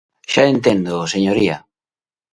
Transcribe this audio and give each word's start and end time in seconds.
¡Xa 0.33 0.43
entendo, 0.55 0.93
señoría! 1.13 1.57